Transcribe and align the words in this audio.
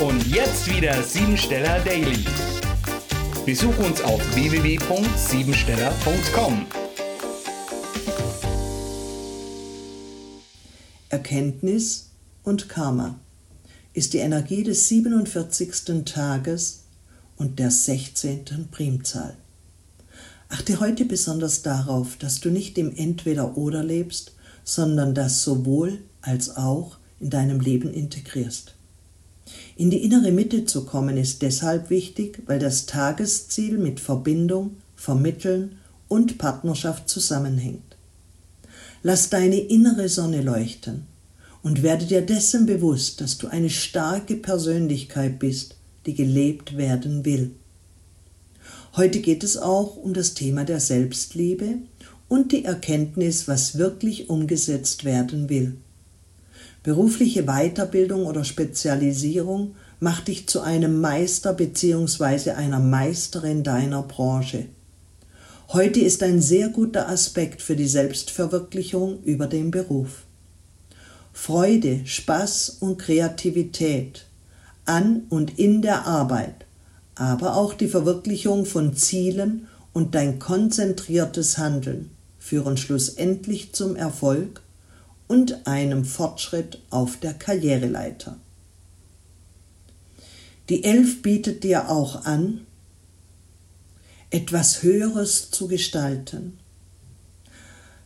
Und 0.00 0.26
jetzt 0.26 0.68
wieder 0.68 1.00
Siebensteller 1.04 1.78
Daily. 1.84 2.24
Besuch 3.46 3.78
uns 3.78 4.00
auf 4.00 4.20
www.siebensteller.com. 4.34 6.66
Erkenntnis 11.08 12.10
und 12.42 12.68
Karma 12.68 13.20
ist 13.92 14.14
die 14.14 14.18
Energie 14.18 14.64
des 14.64 14.88
47. 14.88 16.04
Tages 16.04 16.86
und 17.36 17.60
der 17.60 17.70
16. 17.70 18.66
Primzahl. 18.72 19.36
Achte 20.48 20.80
heute 20.80 21.04
besonders 21.04 21.62
darauf, 21.62 22.16
dass 22.16 22.40
du 22.40 22.50
nicht 22.50 22.78
im 22.78 22.96
Entweder-Oder 22.96 23.84
lebst, 23.84 24.34
sondern 24.64 25.14
das 25.14 25.44
sowohl 25.44 25.98
als 26.20 26.56
auch 26.56 26.98
in 27.20 27.30
deinem 27.30 27.60
Leben 27.60 27.94
integrierst. 27.94 28.74
In 29.76 29.90
die 29.90 30.02
innere 30.04 30.32
Mitte 30.32 30.64
zu 30.64 30.84
kommen 30.84 31.16
ist 31.16 31.42
deshalb 31.42 31.90
wichtig, 31.90 32.42
weil 32.46 32.58
das 32.58 32.86
Tagesziel 32.86 33.78
mit 33.78 34.00
Verbindung, 34.00 34.76
Vermitteln 34.96 35.78
und 36.08 36.38
Partnerschaft 36.38 37.08
zusammenhängt. 37.08 37.96
Lass 39.02 39.28
deine 39.28 39.58
innere 39.58 40.08
Sonne 40.08 40.40
leuchten 40.40 41.06
und 41.62 41.82
werde 41.82 42.06
dir 42.06 42.22
dessen 42.22 42.66
bewusst, 42.66 43.20
dass 43.20 43.38
du 43.38 43.48
eine 43.48 43.70
starke 43.70 44.36
Persönlichkeit 44.36 45.38
bist, 45.38 45.76
die 46.06 46.14
gelebt 46.14 46.76
werden 46.76 47.24
will. 47.24 47.50
Heute 48.96 49.20
geht 49.20 49.42
es 49.42 49.56
auch 49.56 49.96
um 49.96 50.14
das 50.14 50.34
Thema 50.34 50.64
der 50.64 50.78
Selbstliebe 50.78 51.78
und 52.28 52.52
die 52.52 52.64
Erkenntnis, 52.64 53.48
was 53.48 53.76
wirklich 53.76 54.30
umgesetzt 54.30 55.04
werden 55.04 55.48
will. 55.48 55.76
Berufliche 56.84 57.44
Weiterbildung 57.44 58.26
oder 58.26 58.44
Spezialisierung 58.44 59.74
macht 60.00 60.28
dich 60.28 60.46
zu 60.46 60.60
einem 60.60 61.00
Meister 61.00 61.54
bzw. 61.54 62.50
einer 62.50 62.78
Meisterin 62.78 63.62
deiner 63.62 64.02
Branche. 64.02 64.66
Heute 65.68 66.00
ist 66.00 66.22
ein 66.22 66.42
sehr 66.42 66.68
guter 66.68 67.08
Aspekt 67.08 67.62
für 67.62 67.74
die 67.74 67.86
Selbstverwirklichung 67.88 69.22
über 69.22 69.46
den 69.46 69.70
Beruf. 69.70 70.24
Freude, 71.32 72.02
Spaß 72.04 72.76
und 72.80 72.98
Kreativität 72.98 74.26
an 74.84 75.22
und 75.30 75.58
in 75.58 75.80
der 75.80 76.06
Arbeit, 76.06 76.66
aber 77.14 77.56
auch 77.56 77.72
die 77.72 77.88
Verwirklichung 77.88 78.66
von 78.66 78.94
Zielen 78.94 79.68
und 79.94 80.14
dein 80.14 80.38
konzentriertes 80.38 81.56
Handeln 81.56 82.10
führen 82.38 82.76
schlussendlich 82.76 83.72
zum 83.72 83.96
Erfolg 83.96 84.60
und 85.28 85.66
einem 85.66 86.04
Fortschritt 86.04 86.80
auf 86.90 87.18
der 87.18 87.34
Karriereleiter. 87.34 88.38
Die 90.68 90.84
Elf 90.84 91.22
bietet 91.22 91.62
dir 91.64 91.90
auch 91.90 92.24
an, 92.24 92.66
etwas 94.30 94.82
Höheres 94.82 95.50
zu 95.50 95.68
gestalten. 95.68 96.58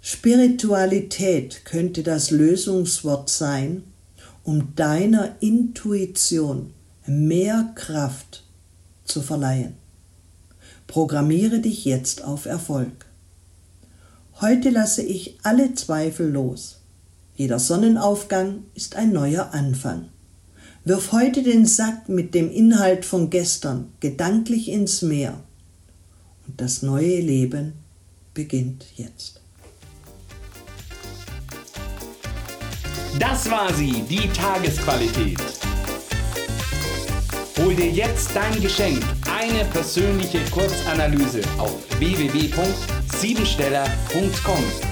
Spiritualität 0.00 1.64
könnte 1.64 2.02
das 2.02 2.30
Lösungswort 2.30 3.30
sein, 3.30 3.84
um 4.44 4.74
deiner 4.74 5.36
Intuition 5.40 6.74
mehr 7.06 7.72
Kraft 7.74 8.44
zu 9.04 9.22
verleihen. 9.22 9.74
Programmiere 10.86 11.60
dich 11.60 11.84
jetzt 11.84 12.22
auf 12.22 12.46
Erfolg. 12.46 13.06
Heute 14.40 14.70
lasse 14.70 15.02
ich 15.02 15.38
alle 15.42 15.74
Zweifel 15.74 16.30
los. 16.30 16.81
Jeder 17.34 17.58
Sonnenaufgang 17.58 18.64
ist 18.74 18.96
ein 18.96 19.12
neuer 19.12 19.50
Anfang. 19.52 20.08
Wirf 20.84 21.12
heute 21.12 21.42
den 21.42 21.64
Sack 21.64 22.08
mit 22.08 22.34
dem 22.34 22.50
Inhalt 22.50 23.04
von 23.04 23.30
gestern 23.30 23.92
gedanklich 24.00 24.68
ins 24.68 25.02
Meer 25.02 25.40
und 26.46 26.60
das 26.60 26.82
neue 26.82 27.20
Leben 27.20 27.74
beginnt 28.34 28.84
jetzt. 28.96 29.40
Das 33.18 33.50
war 33.50 33.72
sie, 33.74 34.02
die 34.10 34.28
Tagesqualität. 34.28 35.38
Hol 37.58 37.74
dir 37.74 37.90
jetzt 37.90 38.30
dein 38.34 38.60
Geschenk, 38.60 39.02
eine 39.30 39.64
persönliche 39.66 40.40
Kurzanalyse 40.50 41.42
auf 41.58 41.76
www.siebensteller.com 41.98 44.91